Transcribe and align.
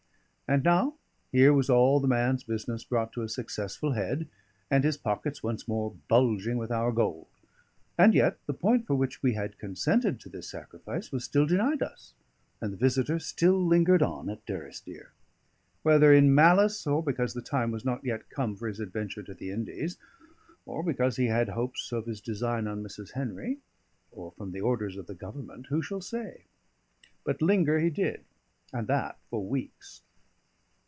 And 0.53 0.65
now 0.65 0.95
here 1.31 1.53
was 1.53 1.69
all 1.69 2.01
the 2.01 2.09
man's 2.09 2.43
business 2.43 2.83
brought 2.83 3.13
to 3.13 3.21
a 3.21 3.29
successful 3.29 3.93
head, 3.93 4.27
and 4.69 4.83
his 4.83 4.97
pockets 4.97 5.41
once 5.41 5.65
more 5.65 5.95
bulging 6.09 6.57
with 6.57 6.71
our 6.73 6.91
gold; 6.91 7.27
and 7.97 8.13
yet 8.13 8.37
the 8.47 8.53
point 8.53 8.85
for 8.85 8.93
which 8.95 9.23
we 9.23 9.33
had 9.33 9.57
consented 9.57 10.19
to 10.19 10.27
this 10.27 10.49
sacrifice 10.49 11.09
was 11.09 11.23
still 11.23 11.45
denied 11.45 11.81
us, 11.81 12.13
and 12.59 12.73
the 12.73 12.77
visitor 12.77 13.17
still 13.17 13.65
lingered 13.65 14.01
on 14.03 14.29
at 14.29 14.45
Durrisdeer. 14.45 15.13
Whether 15.83 16.11
in 16.11 16.35
malice, 16.35 16.85
or 16.85 17.01
because 17.01 17.33
the 17.33 17.41
time 17.41 17.71
was 17.71 17.85
not 17.85 18.03
yet 18.03 18.29
come 18.29 18.57
for 18.57 18.67
his 18.67 18.81
adventure 18.81 19.23
to 19.23 19.33
the 19.33 19.51
Indies, 19.51 19.97
or 20.65 20.83
because 20.83 21.15
he 21.15 21.27
had 21.27 21.47
hopes 21.47 21.93
of 21.93 22.05
his 22.05 22.19
design 22.19 22.67
on 22.67 22.83
Mrs. 22.83 23.13
Henry, 23.13 23.59
or 24.11 24.33
from 24.33 24.51
the 24.51 24.59
orders 24.59 24.97
of 24.97 25.07
the 25.07 25.15
Government, 25.15 25.67
who 25.67 25.81
shall 25.81 26.01
say? 26.01 26.43
but 27.23 27.41
linger 27.41 27.79
he 27.79 27.89
did, 27.89 28.25
and 28.73 28.87
that 28.89 29.17
for 29.29 29.41
weeks. 29.41 30.01